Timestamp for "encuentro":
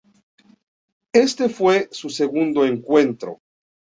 2.65-3.37